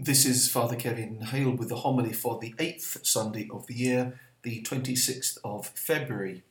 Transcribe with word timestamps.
This 0.00 0.24
is 0.24 0.48
Father 0.48 0.76
Kevin 0.76 1.22
Hale 1.22 1.50
with 1.50 1.70
the 1.70 1.78
homily 1.78 2.12
for 2.12 2.38
the 2.38 2.54
eighth 2.60 3.04
Sunday 3.04 3.48
of 3.52 3.66
the 3.66 3.74
year, 3.74 4.20
the 4.44 4.62
26th 4.62 5.38
of 5.42 5.66
February. 5.66 6.44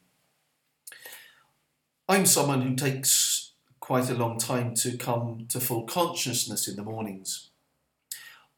I'm 2.09 2.25
someone 2.25 2.61
who 2.61 2.75
takes 2.75 3.53
quite 3.79 4.09
a 4.09 4.15
long 4.15 4.37
time 4.37 4.75
to 4.75 4.97
come 4.97 5.45
to 5.47 5.61
full 5.61 5.83
consciousness 5.83 6.67
in 6.67 6.75
the 6.75 6.83
mornings. 6.83 7.49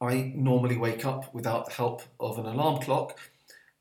I 0.01 0.33
normally 0.35 0.75
wake 0.75 1.05
up 1.05 1.35
without 1.35 1.67
the 1.67 1.73
help 1.73 2.01
of 2.19 2.39
an 2.39 2.47
alarm 2.47 2.81
clock, 2.81 3.15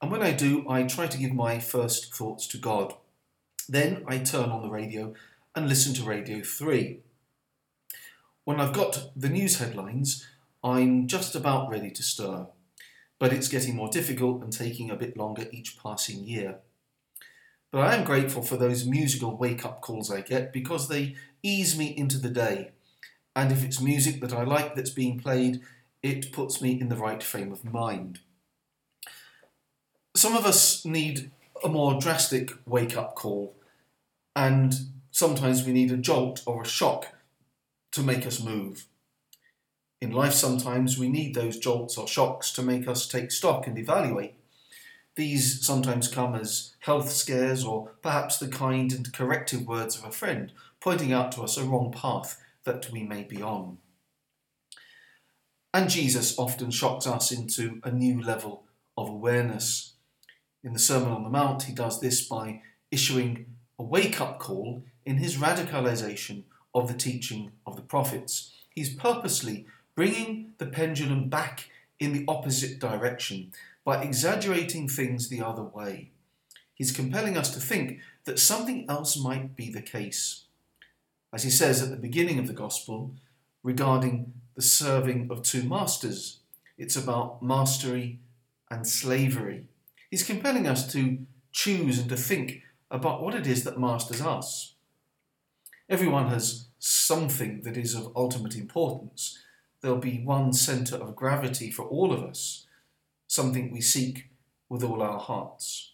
and 0.02 0.12
when 0.12 0.22
I 0.22 0.32
do, 0.32 0.68
I 0.68 0.82
try 0.82 1.06
to 1.06 1.18
give 1.18 1.32
my 1.32 1.58
first 1.58 2.14
thoughts 2.14 2.46
to 2.48 2.58
God. 2.58 2.92
Then 3.66 4.04
I 4.06 4.18
turn 4.18 4.50
on 4.50 4.60
the 4.60 4.68
radio 4.70 5.14
and 5.54 5.70
listen 5.70 5.94
to 5.94 6.02
Radio 6.02 6.42
3. 6.42 6.98
When 8.44 8.60
I've 8.60 8.74
got 8.74 9.10
the 9.16 9.30
news 9.30 9.58
headlines, 9.58 10.26
I'm 10.62 11.06
just 11.06 11.36
about 11.36 11.70
ready 11.70 11.90
to 11.92 12.02
stir, 12.02 12.48
but 13.18 13.32
it's 13.32 13.48
getting 13.48 13.76
more 13.76 13.88
difficult 13.88 14.42
and 14.42 14.52
taking 14.52 14.90
a 14.90 14.96
bit 14.96 15.16
longer 15.16 15.46
each 15.52 15.78
passing 15.78 16.24
year. 16.24 16.58
But 17.70 17.80
I 17.80 17.94
am 17.94 18.04
grateful 18.04 18.42
for 18.42 18.56
those 18.56 18.86
musical 18.86 19.36
wake 19.36 19.64
up 19.64 19.80
calls 19.80 20.10
I 20.10 20.22
get 20.22 20.52
because 20.52 20.88
they 20.88 21.14
ease 21.42 21.78
me 21.78 21.94
into 21.96 22.18
the 22.18 22.30
day. 22.30 22.70
And 23.36 23.52
if 23.52 23.62
it's 23.62 23.80
music 23.80 24.20
that 24.20 24.32
I 24.32 24.42
like 24.42 24.74
that's 24.74 24.90
being 24.90 25.20
played, 25.20 25.60
it 26.02 26.32
puts 26.32 26.60
me 26.60 26.80
in 26.80 26.88
the 26.88 26.96
right 26.96 27.22
frame 27.22 27.52
of 27.52 27.64
mind. 27.64 28.20
Some 30.16 30.36
of 30.36 30.44
us 30.44 30.84
need 30.84 31.30
a 31.62 31.68
more 31.68 32.00
drastic 32.00 32.50
wake 32.66 32.96
up 32.96 33.14
call, 33.14 33.54
and 34.34 34.74
sometimes 35.12 35.64
we 35.64 35.72
need 35.72 35.92
a 35.92 35.96
jolt 35.96 36.42
or 36.46 36.62
a 36.62 36.66
shock 36.66 37.14
to 37.92 38.02
make 38.02 38.26
us 38.26 38.42
move. 38.42 38.86
In 40.00 40.12
life, 40.12 40.34
sometimes 40.34 40.96
we 40.96 41.08
need 41.08 41.34
those 41.34 41.58
jolts 41.58 41.98
or 41.98 42.06
shocks 42.06 42.52
to 42.52 42.62
make 42.62 42.86
us 42.86 43.08
take 43.08 43.32
stock 43.32 43.66
and 43.66 43.76
evaluate. 43.76 44.34
These 45.16 45.66
sometimes 45.66 46.06
come 46.06 46.36
as 46.36 46.74
health 46.80 47.10
scares 47.10 47.64
or 47.64 47.90
perhaps 48.02 48.38
the 48.38 48.46
kind 48.46 48.92
and 48.92 49.12
corrective 49.12 49.66
words 49.66 49.98
of 49.98 50.04
a 50.04 50.12
friend 50.12 50.52
pointing 50.80 51.12
out 51.12 51.32
to 51.32 51.42
us 51.42 51.56
a 51.56 51.64
wrong 51.64 51.90
path 51.90 52.40
that 52.62 52.90
we 52.92 53.02
may 53.02 53.24
be 53.24 53.42
on. 53.42 53.78
And 55.74 55.90
Jesus 55.90 56.38
often 56.38 56.70
shocks 56.70 57.06
us 57.06 57.32
into 57.32 57.80
a 57.82 57.90
new 57.90 58.22
level 58.22 58.64
of 58.96 59.08
awareness. 59.08 59.94
In 60.62 60.72
the 60.72 60.78
Sermon 60.78 61.10
on 61.10 61.24
the 61.24 61.30
Mount, 61.30 61.64
he 61.64 61.72
does 61.72 62.00
this 62.00 62.26
by 62.26 62.62
issuing 62.90 63.46
a 63.78 63.82
wake 63.82 64.20
up 64.20 64.38
call 64.38 64.84
in 65.04 65.16
his 65.16 65.36
radicalization 65.36 66.44
of 66.74 66.88
the 66.88 66.94
teaching 66.94 67.52
of 67.66 67.76
the 67.76 67.82
prophets. 67.82 68.52
He's 68.70 68.94
purposely 68.94 69.66
bringing 69.98 70.52
the 70.58 70.66
pendulum 70.66 71.28
back 71.28 71.70
in 71.98 72.12
the 72.12 72.24
opposite 72.28 72.78
direction 72.78 73.52
by 73.84 74.00
exaggerating 74.00 74.88
things 74.88 75.28
the 75.28 75.42
other 75.42 75.64
way. 75.64 76.08
He's 76.72 76.92
compelling 76.92 77.36
us 77.36 77.52
to 77.52 77.58
think 77.58 77.98
that 78.22 78.38
something 78.38 78.86
else 78.88 79.18
might 79.18 79.56
be 79.56 79.72
the 79.72 79.82
case. 79.82 80.44
As 81.32 81.42
he 81.42 81.50
says 81.50 81.82
at 81.82 81.90
the 81.90 81.96
beginning 81.96 82.38
of 82.38 82.46
the 82.46 82.52
Gospel 82.52 83.10
regarding 83.64 84.34
the 84.54 84.62
serving 84.62 85.26
of 85.32 85.42
two 85.42 85.64
masters, 85.64 86.38
it's 86.78 86.94
about 86.94 87.42
mastery 87.42 88.20
and 88.70 88.86
slavery. 88.86 89.64
He's 90.12 90.22
compelling 90.22 90.68
us 90.68 90.92
to 90.92 91.18
choose 91.50 91.98
and 91.98 92.08
to 92.08 92.16
think 92.16 92.62
about 92.88 93.20
what 93.20 93.34
it 93.34 93.48
is 93.48 93.64
that 93.64 93.80
masters 93.80 94.22
us. 94.22 94.74
Everyone 95.88 96.28
has 96.28 96.68
something 96.78 97.62
that 97.62 97.76
is 97.76 97.96
of 97.96 98.12
ultimate 98.14 98.54
importance, 98.54 99.40
there'll 99.80 99.98
be 99.98 100.22
one 100.24 100.52
centre 100.52 100.96
of 100.96 101.16
gravity 101.16 101.70
for 101.70 101.84
all 101.84 102.12
of 102.12 102.22
us, 102.22 102.66
something 103.26 103.72
we 103.72 103.80
seek 103.80 104.28
with 104.68 104.82
all 104.82 105.02
our 105.02 105.18
hearts. 105.18 105.92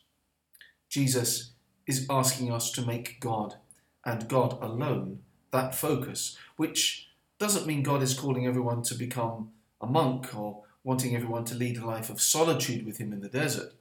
Jesus 0.89 1.51
is 1.87 2.07
asking 2.09 2.53
us 2.53 2.71
to 2.73 2.87
make 2.87 3.21
God 3.21 3.57
and 4.05 4.29
God 4.29 4.59
alone 4.63 5.21
that 5.51 5.75
focus, 5.75 6.37
which 6.57 7.09
doesn't 7.39 7.67
mean 7.67 7.83
God 7.83 8.03
is 8.03 8.19
calling 8.19 8.47
everyone 8.47 8.83
to 8.85 8.95
become 8.95 9.51
a 9.81 9.87
monk 9.87 10.35
or 10.35 10.63
wanting 10.83 11.15
everyone 11.15 11.45
to 11.47 11.55
lead 11.55 11.79
a 11.79 11.87
life 11.87 12.11
of 12.11 12.21
solitude 12.21 12.85
with 12.85 12.99
Him 12.99 13.13
in 13.13 13.21
the 13.21 13.29
desert. 13.29 13.73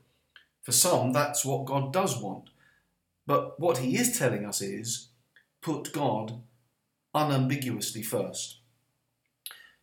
For 0.62 0.72
some, 0.72 1.12
that's 1.12 1.44
what 1.44 1.66
God 1.66 1.92
does 1.92 2.22
want. 2.22 2.50
But 3.26 3.60
what 3.60 3.80
He 3.80 3.98
is 3.98 4.18
telling 4.18 4.46
us 4.46 4.62
is 4.62 5.10
put 5.62 5.94
God 5.94 6.42
unambiguously 7.14 8.02
first. 8.02 8.60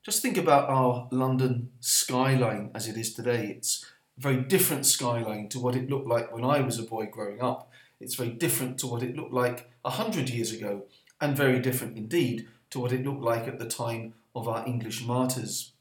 Just 0.03 0.23
think 0.23 0.39
about 0.39 0.71
our 0.71 1.09
London 1.11 1.73
skyline 1.81 2.71
as 2.75 2.89
it 2.89 2.97
is 2.97 3.13
today. 3.13 3.55
It's 3.55 3.85
a 4.17 4.23
very 4.23 4.39
different 4.39 4.87
skyline 4.87 5.51
to 5.51 5.61
what 5.61 5.77
it 5.77 5.91
looked 5.91 6.09
like 6.09 6.33
when 6.33 6.43
I 6.43 6.61
was 6.61 6.79
a 6.79 6.85
boy 6.85 7.05
growing 7.05 7.43
up. 7.43 7.71
It's 8.01 8.15
very 8.15 8.31
different 8.31 8.79
to 8.79 8.87
what 8.87 9.03
it 9.03 9.15
looked 9.15 9.35
like 9.35 9.71
a 9.85 9.91
hundred 9.91 10.31
years 10.31 10.53
ago, 10.53 10.85
and 11.21 11.37
very 11.37 11.61
different 11.61 11.99
indeed 11.99 12.49
to 12.71 12.81
what 12.81 12.93
it 12.93 13.05
looked 13.05 13.21
like 13.21 13.47
at 13.47 13.59
the 13.59 13.69
time 13.69 14.15
of 14.35 14.49
our 14.49 14.67
English 14.67 15.05
martyrs. 15.05 15.73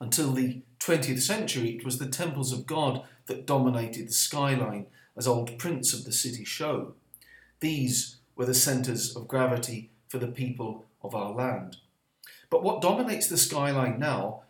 Until 0.00 0.32
the 0.32 0.62
20th 0.80 1.22
century, 1.22 1.76
it 1.76 1.84
was 1.84 1.98
the 1.98 2.08
temples 2.08 2.52
of 2.52 2.66
God 2.66 3.04
that 3.26 3.46
dominated 3.46 4.08
the 4.08 4.12
skyline, 4.12 4.86
as 5.16 5.28
old 5.28 5.56
prints 5.56 5.94
of 5.94 6.04
the 6.04 6.12
city 6.12 6.44
show. 6.44 6.94
These 7.60 8.16
were 8.34 8.46
the 8.46 8.54
centres 8.54 9.14
of 9.14 9.28
gravity 9.28 9.92
for 10.08 10.18
the 10.18 10.26
people 10.26 10.86
of 11.00 11.14
our 11.14 11.30
land. 11.30 11.76
But 12.50 12.64
what 12.64 12.82
dominates 12.82 13.28
the 13.28 13.38
skyline 13.38 13.98
now 13.98 14.42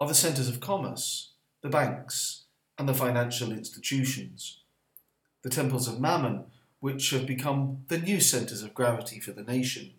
are 0.00 0.08
the 0.08 0.14
centres 0.14 0.48
of 0.48 0.60
commerce, 0.60 1.30
the 1.62 1.68
banks, 1.68 2.42
and 2.76 2.88
the 2.88 2.94
financial 2.94 3.52
institutions. 3.52 4.58
The 5.42 5.50
temples 5.50 5.86
of 5.86 6.00
Mammon, 6.00 6.44
which 6.80 7.10
have 7.10 7.26
become 7.26 7.84
the 7.88 7.98
new 7.98 8.20
centres 8.20 8.62
of 8.62 8.74
gravity 8.74 9.20
for 9.20 9.32
the 9.32 9.44
nation, 9.44 9.92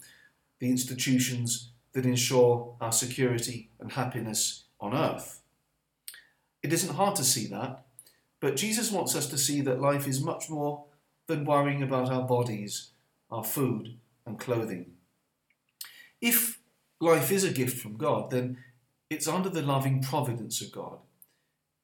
the 0.59 0.69
institutions 0.69 1.69
that 1.93 2.05
ensure 2.05 2.75
our 2.81 2.91
security 2.91 3.69
and 3.79 3.91
happiness 3.91 4.63
on 4.79 4.95
earth. 4.95 5.41
It 6.63 6.73
isn't 6.73 6.95
hard 6.95 7.15
to 7.15 7.23
see 7.23 7.47
that, 7.47 7.83
but 8.39 8.55
Jesus 8.55 8.91
wants 8.91 9.15
us 9.15 9.27
to 9.27 9.37
see 9.37 9.61
that 9.61 9.81
life 9.81 10.07
is 10.07 10.23
much 10.23 10.49
more 10.49 10.85
than 11.27 11.45
worrying 11.45 11.83
about 11.83 12.09
our 12.09 12.27
bodies, 12.27 12.89
our 13.29 13.43
food, 13.43 13.95
and 14.25 14.39
clothing. 14.39 14.93
If 16.19 16.60
life 17.01 17.31
is 17.31 17.43
a 17.43 17.51
gift 17.51 17.79
from 17.79 17.97
God, 17.97 18.29
then 18.29 18.57
it's 19.09 19.27
under 19.27 19.49
the 19.49 19.61
loving 19.61 20.01
providence 20.01 20.61
of 20.61 20.71
God. 20.71 20.99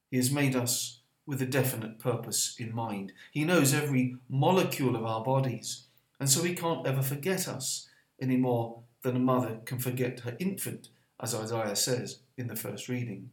He 0.09 0.17
has 0.17 0.31
made 0.31 0.55
us 0.55 1.00
with 1.25 1.41
a 1.41 1.45
definite 1.45 2.00
purpose 2.00 2.55
in 2.57 2.73
mind. 2.73 3.11
He 3.31 3.44
knows 3.44 3.73
every 3.73 4.16
molecule 4.29 4.95
of 4.95 5.03
our 5.03 5.23
bodies, 5.23 5.88
and 6.19 6.29
so 6.29 6.44
He 6.44 6.56
can't 6.56 6.88
ever 6.88 7.01
forget 7.01 7.47
us 7.47 7.89
any 8.22 8.38
more 8.38 8.79
than 9.01 9.16
a 9.16 9.19
mother 9.19 9.59
can 9.66 9.79
forget 9.79 10.22
her 10.22 10.38
infant, 10.39 10.89
as 11.19 11.35
Isaiah 11.35 11.75
says 11.75 12.19
in 12.38 12.47
the 12.47 12.56
first 12.56 12.88
reading. 12.88 13.31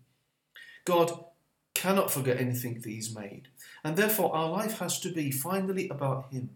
God 0.84 1.24
cannot 1.74 2.10
forget 2.10 2.40
anything 2.40 2.80
that 2.80 2.88
He's 2.88 3.14
made, 3.14 3.48
and 3.84 3.96
therefore 3.96 4.34
our 4.34 4.50
life 4.50 4.78
has 4.78 4.98
to 5.00 5.12
be 5.12 5.30
finally 5.30 5.88
about 5.88 6.32
Him. 6.32 6.50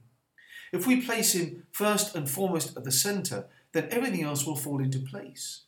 If 0.72 0.86
we 0.86 1.00
place 1.00 1.34
Him 1.34 1.64
first 1.72 2.14
and 2.14 2.28
foremost 2.28 2.76
at 2.76 2.84
the 2.84 2.92
centre, 2.92 3.46
then 3.72 3.88
everything 3.90 4.22
else 4.22 4.46
will 4.46 4.56
fall 4.56 4.80
into 4.80 4.98
place. 4.98 5.62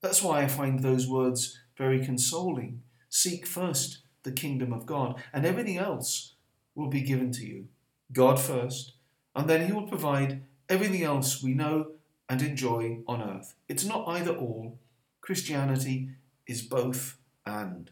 That's 0.00 0.22
why 0.22 0.42
I 0.42 0.48
find 0.48 0.80
those 0.80 1.08
words 1.08 1.58
very 1.76 2.04
consoling. 2.04 2.82
Seek 3.08 3.46
first 3.46 3.98
the 4.22 4.32
kingdom 4.32 4.72
of 4.72 4.86
God, 4.86 5.20
and 5.32 5.46
everything 5.46 5.78
else 5.78 6.34
will 6.74 6.88
be 6.88 7.00
given 7.00 7.32
to 7.32 7.46
you. 7.46 7.68
God 8.12 8.38
first, 8.38 8.94
and 9.34 9.48
then 9.48 9.66
He 9.66 9.72
will 9.72 9.88
provide 9.88 10.42
everything 10.68 11.02
else 11.02 11.42
we 11.42 11.54
know 11.54 11.92
and 12.28 12.42
enjoy 12.42 12.98
on 13.06 13.22
earth. 13.22 13.54
It's 13.68 13.84
not 13.84 14.06
either 14.08 14.32
or. 14.32 14.74
Christianity 15.20 16.10
is 16.46 16.62
both 16.62 17.18
and. 17.46 17.90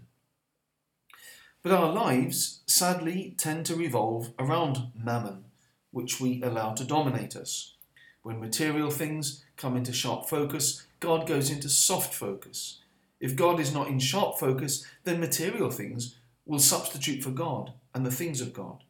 But 1.62 1.73
our 1.73 1.93
lives, 1.93 2.62
sadly, 2.67 3.35
tend 3.37 3.67
to 3.67 3.75
revolve 3.75 4.32
around 4.38 4.93
mammon, 4.94 5.45
which 5.96 6.20
we 6.20 6.43
allow 6.43 6.75
to 6.75 6.84
dominate 6.84 7.34
us. 7.34 7.72
When 8.20 8.38
material 8.38 8.90
things 8.90 9.43
come 9.56 9.78
into 9.78 9.94
sharp 9.94 10.28
focus, 10.28 10.87
God 11.00 11.26
goes 11.26 11.50
into 11.50 11.70
soft 11.70 12.12
focus. 12.12 12.81
If 13.19 13.34
God 13.34 13.58
is 13.58 13.72
not 13.72 13.88
in 13.88 13.98
sharp 13.98 14.38
focus, 14.38 14.84
then 15.04 15.20
material 15.20 15.70
things 15.70 16.16
will 16.44 16.58
substitute 16.58 17.25
for 17.25 17.31
God 17.31 17.72
and 17.94 18.04
the 18.04 18.10
things 18.10 18.43
of 18.43 18.52
God. 18.52 18.84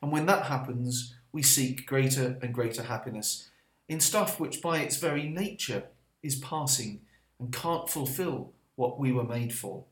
And 0.00 0.12
when 0.12 0.26
that 0.26 0.44
happens, 0.46 1.16
we 1.32 1.42
seek 1.42 1.84
greater 1.84 2.38
and 2.40 2.54
greater 2.54 2.84
happiness 2.84 3.48
in 3.88 3.98
stuff 3.98 4.38
which, 4.38 4.62
by 4.62 4.78
its 4.78 4.98
very 4.98 5.28
nature, 5.28 5.88
is 6.22 6.36
passing 6.36 7.00
and 7.40 7.52
can't 7.52 7.90
fulfill 7.90 8.52
what 8.76 9.00
we 9.00 9.10
were 9.10 9.24
made 9.24 9.52
for. 9.52 9.82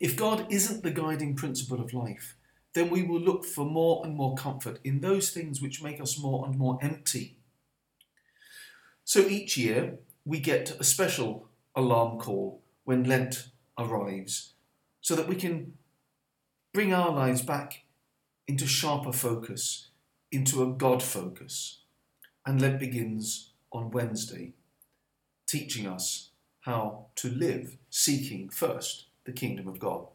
If 0.00 0.16
God 0.16 0.48
isn't 0.50 0.82
the 0.82 0.90
guiding 0.90 1.36
principle 1.36 1.80
of 1.80 1.94
life, 1.94 2.34
then 2.74 2.90
we 2.90 3.02
will 3.02 3.20
look 3.20 3.44
for 3.44 3.64
more 3.64 4.04
and 4.04 4.16
more 4.16 4.34
comfort 4.34 4.78
in 4.84 5.00
those 5.00 5.30
things 5.30 5.62
which 5.62 5.82
make 5.82 6.00
us 6.00 6.18
more 6.18 6.46
and 6.46 6.58
more 6.58 6.78
empty 6.82 7.38
so 9.04 9.20
each 9.20 9.56
year 9.58 9.98
we 10.24 10.40
get 10.40 10.80
a 10.80 10.84
special 10.84 11.48
alarm 11.76 12.18
call 12.18 12.62
when 12.84 13.04
Lent 13.04 13.48
arrives 13.78 14.54
so 15.02 15.14
that 15.14 15.28
we 15.28 15.36
can 15.36 15.74
bring 16.72 16.94
our 16.94 17.12
lives 17.12 17.42
back 17.42 17.84
into 18.48 18.66
sharper 18.66 19.12
focus, 19.12 19.90
into 20.32 20.62
a 20.62 20.72
God 20.72 21.02
focus. 21.02 21.80
And 22.46 22.60
Lent 22.60 22.80
begins 22.80 23.52
on 23.70 23.90
Wednesday, 23.90 24.54
teaching 25.46 25.86
us 25.86 26.30
how 26.62 27.06
to 27.16 27.28
live, 27.28 27.76
seeking 27.90 28.48
first 28.48 29.06
the 29.24 29.32
kingdom 29.32 29.68
of 29.68 29.78
God. 29.78 30.06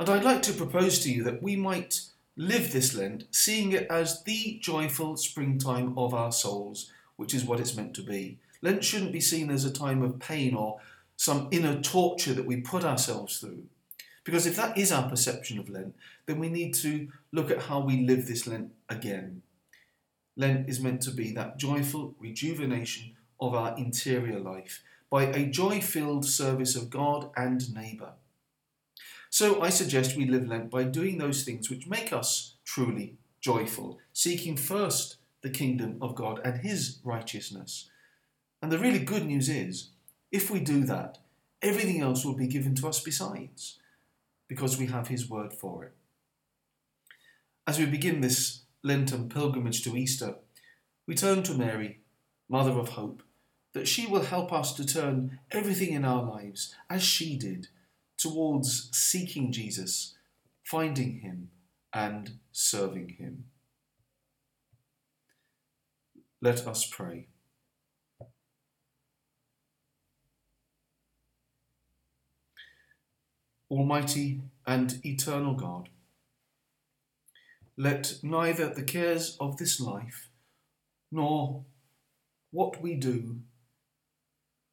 And 0.00 0.08
I'd 0.08 0.24
like 0.24 0.40
to 0.44 0.54
propose 0.54 1.00
to 1.00 1.12
you 1.12 1.22
that 1.24 1.42
we 1.42 1.56
might 1.56 2.00
live 2.34 2.72
this 2.72 2.94
Lent 2.94 3.24
seeing 3.30 3.72
it 3.72 3.86
as 3.90 4.22
the 4.22 4.58
joyful 4.62 5.18
springtime 5.18 5.92
of 5.98 6.14
our 6.14 6.32
souls, 6.32 6.90
which 7.16 7.34
is 7.34 7.44
what 7.44 7.60
it's 7.60 7.76
meant 7.76 7.92
to 7.96 8.02
be. 8.02 8.38
Lent 8.62 8.82
shouldn't 8.82 9.12
be 9.12 9.20
seen 9.20 9.50
as 9.50 9.66
a 9.66 9.70
time 9.70 10.00
of 10.00 10.18
pain 10.18 10.54
or 10.54 10.80
some 11.18 11.48
inner 11.50 11.82
torture 11.82 12.32
that 12.32 12.46
we 12.46 12.62
put 12.62 12.82
ourselves 12.82 13.40
through. 13.40 13.64
Because 14.24 14.46
if 14.46 14.56
that 14.56 14.78
is 14.78 14.90
our 14.90 15.06
perception 15.06 15.58
of 15.58 15.68
Lent, 15.68 15.94
then 16.24 16.38
we 16.38 16.48
need 16.48 16.72
to 16.76 17.08
look 17.30 17.50
at 17.50 17.64
how 17.64 17.80
we 17.80 18.06
live 18.06 18.26
this 18.26 18.46
Lent 18.46 18.72
again. 18.88 19.42
Lent 20.34 20.66
is 20.66 20.80
meant 20.80 21.02
to 21.02 21.10
be 21.10 21.30
that 21.32 21.58
joyful 21.58 22.14
rejuvenation 22.18 23.16
of 23.38 23.54
our 23.54 23.76
interior 23.76 24.38
life 24.38 24.82
by 25.10 25.24
a 25.24 25.44
joy 25.44 25.82
filled 25.82 26.24
service 26.24 26.74
of 26.74 26.88
God 26.88 27.28
and 27.36 27.74
neighbour. 27.74 28.12
So 29.30 29.62
I 29.62 29.70
suggest 29.70 30.16
we 30.16 30.26
live 30.26 30.48
Lent 30.48 30.70
by 30.70 30.82
doing 30.82 31.18
those 31.18 31.44
things 31.44 31.70
which 31.70 31.86
make 31.86 32.12
us 32.12 32.56
truly 32.64 33.14
joyful, 33.40 33.98
seeking 34.12 34.56
first 34.56 35.16
the 35.42 35.50
kingdom 35.50 35.98
of 36.02 36.16
God 36.16 36.40
and 36.44 36.60
His 36.60 36.98
righteousness. 37.04 37.88
And 38.60 38.72
the 38.72 38.78
really 38.78 38.98
good 38.98 39.24
news 39.24 39.48
is, 39.48 39.90
if 40.32 40.50
we 40.50 40.58
do 40.58 40.84
that, 40.84 41.18
everything 41.62 42.00
else 42.00 42.24
will 42.24 42.34
be 42.34 42.48
given 42.48 42.74
to 42.76 42.88
us 42.88 43.00
besides 43.00 43.78
because 44.48 44.76
we 44.76 44.86
have 44.86 45.08
His 45.08 45.30
word 45.30 45.52
for 45.52 45.84
it. 45.84 45.92
As 47.68 47.78
we 47.78 47.86
begin 47.86 48.20
this 48.20 48.62
Lenten 48.82 49.28
pilgrimage 49.28 49.82
to 49.84 49.96
Easter, 49.96 50.34
we 51.06 51.14
turn 51.14 51.44
to 51.44 51.54
Mary, 51.54 52.00
Mother 52.48 52.72
of 52.72 52.90
Hope, 52.90 53.22
that 53.74 53.86
she 53.86 54.06
will 54.06 54.24
help 54.24 54.52
us 54.52 54.74
to 54.74 54.84
turn 54.84 55.38
everything 55.52 55.92
in 55.92 56.04
our 56.04 56.24
lives, 56.24 56.74
as 56.90 57.02
she 57.02 57.36
did, 57.36 57.68
towards 58.20 58.90
seeking 58.92 59.50
Jesus, 59.50 60.14
finding 60.62 61.20
Him, 61.20 61.50
and 61.92 62.38
serving 62.52 63.16
Him. 63.18 63.46
Let 66.42 66.66
us 66.66 66.86
pray. 66.86 67.26
Almighty 73.70 74.42
and 74.66 75.00
eternal 75.04 75.54
God, 75.54 75.88
let 77.76 78.14
neither 78.22 78.68
the 78.68 78.82
cares 78.82 79.36
of 79.38 79.56
this 79.56 79.80
life 79.80 80.28
nor 81.10 81.64
what 82.50 82.82
we 82.82 82.94
do 82.96 83.40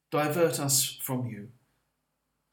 divert 0.09 0.59
us 0.59 0.97
from 1.03 1.27
you, 1.27 1.49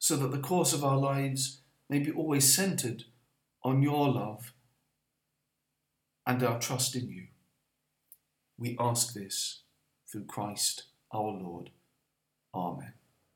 so 0.05 0.15
that 0.15 0.29
the 0.29 0.37
course 0.37 0.71
of 0.71 0.83
our 0.83 0.97
lives 0.97 1.61
may 1.89 1.97
be 1.97 2.11
always 2.11 2.53
centered 2.53 3.05
on 3.63 3.81
your 3.81 4.07
love 4.07 4.53
and 6.27 6.43
our 6.43 6.59
trust 6.59 6.95
in 6.95 7.09
you. 7.09 7.25
We 8.55 8.77
ask 8.79 9.15
this 9.15 9.61
through 10.07 10.25
Christ 10.25 10.83
our 11.11 11.31
Lord. 11.31 11.71
Amen. 12.53 12.93